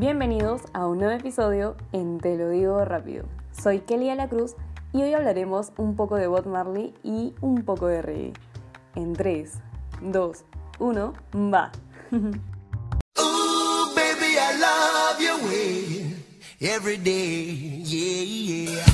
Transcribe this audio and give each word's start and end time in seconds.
Bienvenidos 0.00 0.62
a 0.72 0.86
un 0.86 0.96
nuevo 0.96 1.12
episodio 1.12 1.76
en 1.92 2.20
Te 2.20 2.38
lo 2.38 2.48
digo 2.48 2.82
rápido. 2.86 3.26
Soy 3.52 3.80
Kelly 3.80 4.06
La 4.14 4.30
Cruz 4.30 4.56
y 4.94 5.02
hoy 5.02 5.12
hablaremos 5.12 5.72
un 5.76 5.94
poco 5.94 6.16
de 6.16 6.26
Bob 6.26 6.46
Marley 6.46 6.94
y 7.02 7.34
un 7.42 7.64
poco 7.64 7.86
de 7.86 8.00
reggae. 8.00 8.32
En 8.94 9.12
3, 9.12 9.60
2, 10.00 10.44
1, 10.78 11.12
va. 11.52 11.70
Ooh, 12.12 13.94
baby, 13.94 14.38
I 14.38 14.58
love 14.58 15.20
your 15.20 15.36
way 15.46 16.16
every 16.60 16.96
day. 16.96 17.82
Yeah, 17.84 18.72
yeah. 18.72 18.84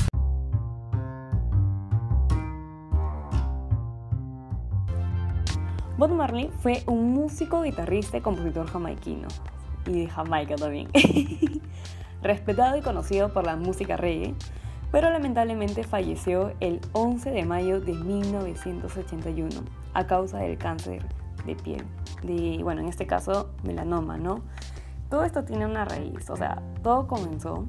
Bob 5.97 6.11
Marley 6.11 6.51
fue 6.61 6.83
un 6.85 7.13
músico, 7.13 7.61
guitarrista 7.61 8.17
y 8.17 8.21
compositor 8.21 8.67
jamaiquino 8.67 9.29
y 9.87 10.01
de 10.01 10.07
Jamaica 10.07 10.55
también. 10.55 10.87
Respetado 12.21 12.77
y 12.77 12.81
conocido 12.81 13.31
por 13.31 13.45
la 13.45 13.55
música 13.55 13.97
reggae, 13.97 14.35
pero 14.91 15.09
lamentablemente 15.09 15.83
falleció 15.83 16.53
el 16.59 16.79
11 16.93 17.31
de 17.31 17.45
mayo 17.45 17.81
de 17.81 17.93
1981 17.93 19.49
a 19.93 20.07
causa 20.07 20.39
del 20.39 20.57
cáncer 20.57 21.05
de 21.45 21.55
piel, 21.55 21.85
de, 22.23 22.59
bueno, 22.63 22.81
en 22.81 22.87
este 22.87 23.07
caso 23.07 23.51
melanoma, 23.63 24.17
¿no? 24.17 24.41
Todo 25.09 25.23
esto 25.23 25.43
tiene 25.43 25.65
una 25.65 25.85
raíz, 25.85 26.29
o 26.29 26.35
sea, 26.35 26.61
todo 26.83 27.07
comenzó 27.07 27.65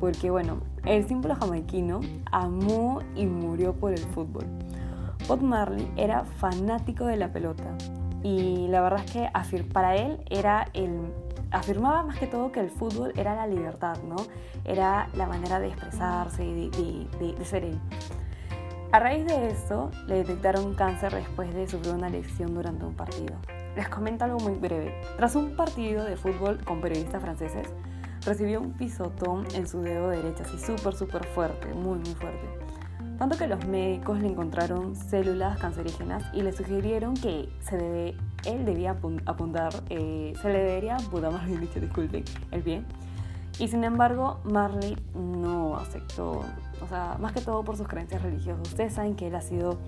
porque, 0.00 0.30
bueno, 0.30 0.58
el 0.84 1.06
símbolo 1.08 1.34
jamaiquino 1.36 2.00
amó 2.30 3.00
y 3.14 3.26
murió 3.26 3.74
por 3.74 3.92
el 3.92 3.98
fútbol. 3.98 4.44
Bob 5.26 5.42
Marley 5.42 5.90
era 5.96 6.24
fanático 6.24 7.06
de 7.06 7.16
la 7.16 7.32
pelota 7.32 7.76
y 8.22 8.68
la 8.68 8.80
verdad 8.80 9.04
es 9.04 9.10
que 9.10 9.64
para 9.64 9.96
él 9.96 10.18
era 10.30 10.68
el 10.74 11.12
afirmaba 11.50 12.02
más 12.02 12.18
que 12.18 12.26
todo 12.26 12.52
que 12.52 12.60
el 12.60 12.70
fútbol 12.70 13.12
era 13.16 13.34
la 13.34 13.46
libertad, 13.46 13.96
¿no? 14.02 14.16
Era 14.64 15.08
la 15.14 15.26
manera 15.26 15.60
de 15.60 15.68
expresarse, 15.68 16.42
de, 16.42 17.08
de, 17.20 17.44
ser 17.44 17.64
él. 17.64 17.78
A 18.92 19.00
raíz 19.00 19.26
de 19.26 19.48
esto, 19.48 19.90
le 20.06 20.16
detectaron 20.16 20.74
cáncer 20.74 21.14
después 21.14 21.52
de 21.54 21.66
sufrir 21.66 21.94
una 21.94 22.08
lesión 22.08 22.54
durante 22.54 22.84
un 22.84 22.94
partido. 22.94 23.34
Les 23.74 23.88
comento 23.88 24.24
algo 24.24 24.38
muy 24.40 24.54
breve. 24.54 24.94
Tras 25.16 25.34
un 25.36 25.54
partido 25.56 26.04
de 26.04 26.16
fútbol 26.16 26.62
con 26.64 26.80
periodistas 26.80 27.22
franceses, 27.22 27.68
recibió 28.24 28.60
un 28.60 28.72
pisotón 28.72 29.46
en 29.54 29.68
su 29.68 29.82
dedo 29.82 30.08
derecho, 30.08 30.42
así 30.44 30.58
súper, 30.58 30.94
súper 30.94 31.26
fuerte, 31.26 31.72
muy, 31.74 31.98
muy 31.98 32.14
fuerte. 32.14 32.65
Tanto 33.18 33.38
que 33.38 33.46
los 33.46 33.66
médicos 33.66 34.20
le 34.20 34.28
encontraron 34.28 34.94
células 34.94 35.58
cancerígenas 35.58 36.24
y 36.34 36.42
le 36.42 36.52
sugirieron 36.52 37.14
que 37.14 37.48
se 37.60 37.76
debe 37.76 38.16
él 38.46 38.64
debía 38.64 38.96
apuntar, 39.26 39.72
eh, 39.90 40.32
se 40.40 40.48
le 40.48 40.58
debería 40.58 40.96
apuntar, 40.96 41.32
más 41.32 41.46
bien 41.46 41.60
dicho, 41.60 41.80
disculpen, 41.80 42.24
el 42.50 42.62
pie. 42.62 42.82
Y 43.58 43.68
sin 43.68 43.84
embargo, 43.84 44.40
Marley 44.44 44.96
no 45.14 45.76
aceptó, 45.76 46.42
o 46.82 46.88
sea, 46.88 47.16
más 47.18 47.32
que 47.32 47.40
todo 47.40 47.64
por 47.64 47.76
sus 47.76 47.88
creencias 47.88 48.22
religiosas. 48.22 48.68
Ustedes 48.68 48.92
saben 48.92 49.16
que 49.16 49.28
él 49.28 49.34
ha 49.34 49.40
sido, 49.40 49.78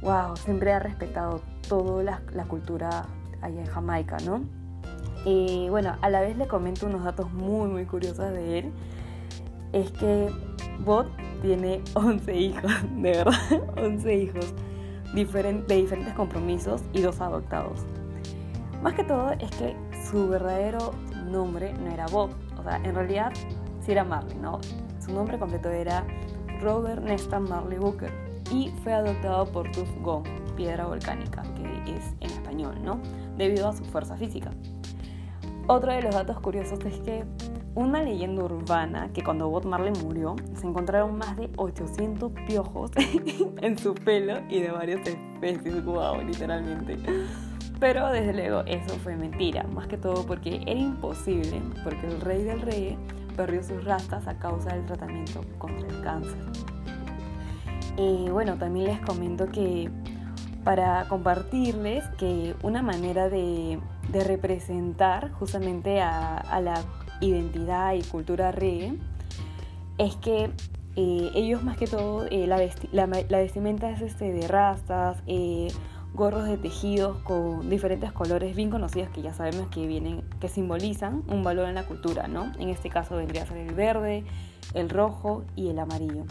wow, 0.00 0.36
siempre 0.36 0.72
ha 0.72 0.78
respetado 0.78 1.42
toda 1.68 2.02
la, 2.02 2.22
la 2.32 2.44
cultura 2.44 3.06
allá 3.42 3.60
en 3.60 3.66
Jamaica, 3.66 4.16
¿no? 4.24 4.42
Y 5.24 5.68
bueno, 5.68 5.96
a 6.00 6.10
la 6.10 6.20
vez 6.20 6.36
le 6.36 6.46
comento 6.46 6.86
unos 6.86 7.04
datos 7.04 7.30
muy, 7.32 7.68
muy 7.68 7.84
curiosos 7.84 8.32
de 8.32 8.58
él. 8.58 8.72
Es 9.72 9.90
que 9.92 10.30
Bot 10.84 11.08
tiene 11.42 11.82
11 11.94 12.36
hijos, 12.36 12.72
de 12.96 13.10
verdad, 13.10 13.34
11 13.76 14.14
hijos 14.14 14.54
de 15.12 15.74
diferentes 15.76 16.14
compromisos 16.14 16.82
y 16.94 17.02
dos 17.02 17.20
adoptados. 17.20 17.80
Más 18.82 18.94
que 18.94 19.04
todo 19.04 19.30
es 19.32 19.50
que 19.56 19.76
su 20.10 20.28
verdadero 20.28 20.92
nombre 21.30 21.74
no 21.74 21.90
era 21.90 22.06
Bob, 22.06 22.30
o 22.58 22.62
sea, 22.62 22.76
en 22.82 22.94
realidad 22.94 23.32
sí 23.84 23.92
era 23.92 24.04
Marley, 24.04 24.38
¿no? 24.38 24.60
Su 25.04 25.12
nombre 25.12 25.38
completo 25.38 25.68
era 25.68 26.04
Robert 26.60 27.02
Nesta 27.02 27.38
Marley 27.38 27.78
Booker 27.78 28.10
y 28.50 28.70
fue 28.82 28.92
adoptado 28.92 29.46
por 29.46 29.70
Tuff 29.72 29.90
Gong, 30.00 30.24
piedra 30.56 30.86
volcánica, 30.86 31.42
que 31.56 31.94
es 31.94 32.14
en 32.20 32.30
español, 32.30 32.76
¿no? 32.82 32.98
Debido 33.36 33.68
a 33.68 33.72
su 33.72 33.84
fuerza 33.84 34.16
física. 34.16 34.50
Otro 35.68 35.92
de 35.92 36.02
los 36.02 36.14
datos 36.14 36.40
curiosos 36.40 36.80
es 36.84 36.98
que 37.00 37.24
una 37.74 38.02
leyenda 38.02 38.44
urbana 38.44 39.10
que 39.12 39.22
cuando 39.22 39.48
Bob 39.48 39.64
Marley 39.64 39.92
murió 40.02 40.36
se 40.54 40.66
encontraron 40.66 41.16
más 41.16 41.36
de 41.36 41.50
800 41.56 42.32
piojos 42.46 42.90
en 43.62 43.78
su 43.78 43.94
pelo 43.94 44.40
y 44.48 44.60
de 44.60 44.70
varias 44.70 45.00
especies, 45.06 45.84
wow, 45.84 46.20
literalmente. 46.22 46.98
Pero 47.80 48.10
desde 48.10 48.32
luego 48.32 48.60
eso 48.66 48.94
fue 49.02 49.16
mentira, 49.16 49.64
más 49.74 49.88
que 49.88 49.96
todo 49.96 50.24
porque 50.26 50.62
era 50.66 50.78
imposible, 50.78 51.62
porque 51.82 52.06
el 52.06 52.20
rey 52.20 52.44
del 52.44 52.60
rey 52.60 52.98
perdió 53.36 53.62
sus 53.62 53.84
rastas 53.84 54.28
a 54.28 54.38
causa 54.38 54.74
del 54.74 54.84
tratamiento 54.86 55.40
contra 55.58 55.88
el 55.88 56.02
cáncer. 56.02 56.38
Y 57.96 58.28
bueno, 58.30 58.56
también 58.56 58.86
les 58.86 59.00
comento 59.00 59.46
que 59.46 59.90
para 60.62 61.08
compartirles 61.08 62.04
que 62.18 62.54
una 62.62 62.82
manera 62.82 63.28
de, 63.28 63.80
representar 64.12 65.32
justamente 65.32 66.02
a 66.02 66.60
la 66.60 66.74
identidad 67.22 67.94
y 67.94 68.02
cultura 68.02 68.52
reggae 68.52 68.98
es 69.98 70.16
que 70.16 70.50
eh, 70.96 71.30
ellos 71.34 71.62
más 71.62 71.78
que 71.78 71.86
todo, 71.86 72.26
eh, 72.26 72.46
la, 72.46 72.56
vestimenta 73.38 73.90
es 73.90 74.02
este, 74.02 74.32
de 74.32 74.46
rastas, 74.46 75.18
eh, 75.26 75.68
gorros 76.12 76.44
de 76.44 76.58
tejidos 76.58 77.16
con 77.18 77.70
diferentes 77.70 78.12
colores 78.12 78.54
bien 78.54 78.68
conocidos 78.68 79.08
que 79.08 79.22
ya 79.22 79.32
sabemos 79.32 79.68
que 79.68 79.86
vienen, 79.86 80.22
que 80.40 80.48
simbolizan 80.48 81.22
un 81.28 81.42
valor 81.42 81.68
en 81.68 81.76
la 81.76 81.86
cultura, 81.86 82.28
¿no? 82.28 82.52
En 82.58 82.68
este 82.68 82.90
caso 82.90 83.16
vendría 83.16 83.44
a 83.44 83.46
ser 83.46 83.56
el 83.56 83.74
verde, 83.74 84.24
el 84.74 84.90
rojo 84.90 85.44
y 85.56 85.68
el 85.68 85.78
amarillo. 85.78 86.24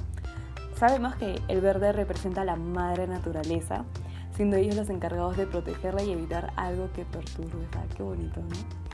Sabemos 0.77 1.15
que 1.15 1.39
el 1.47 1.61
verde 1.61 1.91
representa 1.91 2.43
la 2.43 2.55
madre 2.55 3.07
naturaleza, 3.07 3.85
siendo 4.35 4.57
ellos 4.57 4.75
los 4.75 4.89
encargados 4.89 5.37
de 5.37 5.47
protegerla 5.47 6.03
y 6.03 6.11
evitar 6.11 6.53
algo 6.55 6.91
que 6.93 7.05
perturbe. 7.05 7.67
qué 7.95 8.03
bonito, 8.03 8.41
¿no? 8.41 8.90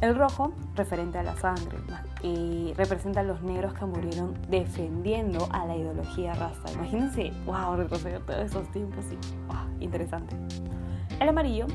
El 0.00 0.14
rojo, 0.14 0.52
referente 0.76 1.18
a 1.18 1.24
la 1.24 1.36
sangre, 1.36 1.76
y 2.22 2.72
representa 2.76 3.20
a 3.20 3.22
los 3.24 3.42
negros 3.42 3.74
que 3.74 3.84
murieron 3.84 4.34
defendiendo 4.48 5.48
a 5.50 5.66
la 5.66 5.76
ideología 5.76 6.34
raza. 6.34 6.72
Imagínense, 6.72 7.32
wow, 7.44 7.74
retroceder 7.76 8.24
todos 8.24 8.38
esos 8.38 8.70
tiempos, 8.70 9.04
sí, 9.08 9.18
wow, 9.48 9.66
interesante. 9.80 10.36
El 11.18 11.28
amarillo, 11.28 11.66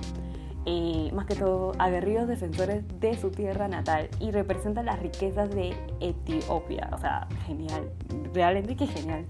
eh, 0.65 1.11
más 1.13 1.25
que 1.25 1.35
todo, 1.35 1.73
aguerridos 1.79 2.29
defensores 2.29 2.85
de 3.01 3.17
su 3.17 3.29
tierra 3.29 3.67
natal 3.67 4.09
y 4.21 4.31
representa 4.31 4.83
las 4.83 4.99
riquezas 4.99 5.49
de 5.49 5.75
Etiopía. 5.99 6.89
O 6.93 6.97
sea, 6.97 7.27
genial, 7.45 7.91
realmente 8.33 8.77
que 8.77 8.87
genial. 8.87 9.25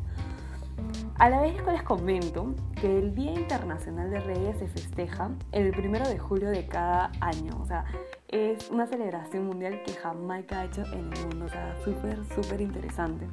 A 1.20 1.30
la 1.30 1.42
vez 1.42 1.56
les 1.66 1.84
comento 1.84 2.56
que 2.82 3.00
el 3.00 3.14
Día 3.14 3.34
Internacional 3.34 4.10
de 4.10 4.20
Reyes 4.20 4.58
se 4.58 4.68
festeja 4.68 5.30
el 5.52 5.72
primero 5.72 6.08
de 6.08 6.18
julio 6.18 6.50
de 6.50 6.68
cada 6.68 7.12
año. 7.22 7.56
O 7.62 7.66
sea, 7.68 7.86
es 8.30 8.70
una 8.72 8.88
celebración 8.88 9.46
mundial 9.46 9.84
que 9.86 9.94
Jamaica 9.94 10.62
ha 10.62 10.66
hecho 10.66 10.82
en 10.92 11.14
el 11.14 11.28
mundo. 11.28 11.46
O 11.46 11.50
sea, 11.50 11.76
súper, 11.86 12.20
súper 12.34 12.62
interesante. 12.62 13.28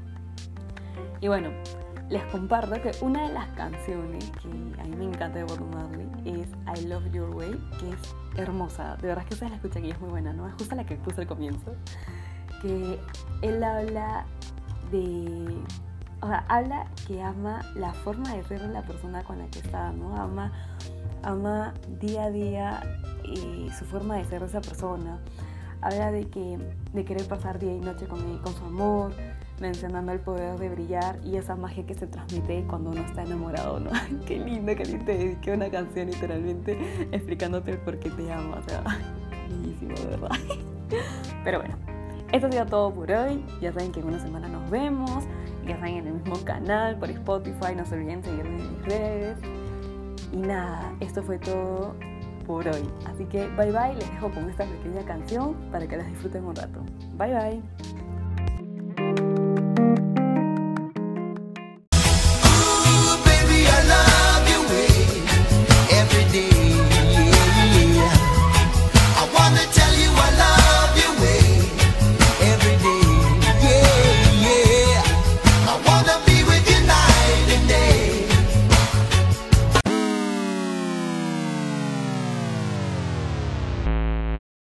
Y 1.22 1.28
bueno, 1.28 1.48
les 2.10 2.22
comparto 2.24 2.80
que 2.82 2.92
una 3.00 3.26
de 3.26 3.32
las 3.32 3.48
canciones 3.52 4.30
que 4.42 4.48
a 4.80 4.84
mí 4.84 4.97
me 4.97 5.04
encanta 5.06 5.38
de 5.38 5.44
Bob 5.44 5.62
Marley 5.74 6.08
es 6.26 6.48
I 6.78 6.86
Love 6.86 7.10
Your 7.12 7.34
Way, 7.34 7.52
que 7.78 7.91
es 7.91 8.14
hermosa. 8.36 8.97
De 8.97 9.08
verdad 9.08 9.24
que 9.24 9.34
ustedes 9.34 9.52
la 9.52 9.56
escuchan 9.56 9.86
y 9.86 9.91
es 9.91 10.00
muy 10.00 10.10
buena, 10.10 10.34
¿no? 10.34 10.47
Es 10.47 10.52
justo 10.52 10.74
la 10.74 10.84
que 10.84 10.97
puse 10.97 11.22
al 11.22 11.26
comienzo. 11.26 11.74
Que 12.60 13.00
él 13.41 13.64
habla 13.64 14.26
de 14.91 15.50
o 16.22 16.26
sea, 16.26 16.44
habla 16.48 16.86
que 17.06 17.22
ama 17.22 17.62
la 17.75 17.92
forma 17.92 18.34
de 18.34 18.42
ser 18.44 18.60
de 18.60 18.69
la 18.69 18.82
persona 18.82 19.22
con 19.22 19.38
la 19.38 19.47
que 19.47 19.60
está, 19.60 19.92
¿no? 19.92 20.16
Ama, 20.16 20.53
ama 21.22 21.75
día 22.00 22.25
a 22.25 22.31
día 22.31 22.83
y 23.24 23.71
su 23.78 23.84
forma 23.84 24.16
de 24.16 24.24
ser 24.24 24.41
de 24.41 24.47
esa 24.47 24.60
persona. 24.60 25.18
Habla 25.80 26.12
de 26.12 26.28
que 26.28 26.59
de 26.92 27.04
querer 27.04 27.27
pasar 27.27 27.59
día 27.59 27.74
y 27.74 27.80
noche 27.80 28.06
con, 28.06 28.39
con 28.39 28.53
su 28.53 28.65
amor, 28.66 29.12
mencionando 29.60 30.12
el 30.12 30.21
poder 30.21 30.59
de 30.59 30.68
brillar 30.68 31.18
y 31.24 31.36
esa 31.36 31.56
magia 31.56 31.86
que 31.86 31.95
se 31.95 32.06
transmite 32.06 32.65
cuando 32.68 32.91
uno 32.91 33.00
está 33.00 33.22
enamorado, 33.22 33.80
¿no? 33.80 33.91
qué 34.27 34.39
lindo 34.39 34.74
que 34.77 34.84
te 34.84 35.16
dediqué 35.16 35.54
una 35.54 35.71
canción 35.71 36.09
literalmente 36.09 36.78
explicándote 37.12 37.72
el 37.72 37.78
por 37.78 37.98
qué 37.98 38.10
te 38.10 38.30
amo, 38.30 38.56
o 38.56 38.68
sea, 38.68 38.83
bellísimo, 39.48 39.95
verdad. 40.10 40.30
Pero 41.45 41.60
bueno, 41.60 41.77
esto 42.33 42.47
ha 42.47 42.53
sido 42.53 42.66
todo 42.66 42.92
por 42.92 43.10
hoy. 43.10 43.42
Ya 43.62 43.72
saben 43.72 43.91
que 43.91 44.00
en 44.00 44.06
una 44.06 44.21
semana 44.21 44.48
nos 44.48 44.68
vemos 44.71 45.24
ya 45.66 45.77
saben, 45.77 45.97
en 45.97 46.07
el 46.07 46.12
mismo 46.15 46.45
canal, 46.45 46.97
por 46.98 47.10
Spotify, 47.10 47.74
no 47.77 47.84
se 47.84 47.95
olviden 47.95 48.22
seguirme 48.22 48.62
en 48.62 48.72
mis 48.72 48.84
redes. 48.86 49.39
Y 50.33 50.36
nada, 50.36 50.92
esto 51.01 51.22
fue 51.22 51.39
todo 51.39 51.95
por 52.47 52.66
hoy. 52.68 52.89
Así 53.07 53.24
que 53.27 53.47
bye 53.57 53.72
bye, 53.72 53.95
les 53.95 54.10
dejo 54.10 54.30
con 54.30 54.48
esta 54.48 54.65
pequeña 54.65 55.03
canción 55.04 55.54
para 55.71 55.86
que 55.86 55.97
las 55.97 56.07
disfruten 56.09 56.45
un 56.45 56.57
rato. 56.57 56.80
Bye 57.16 57.34
bye. 57.34 57.99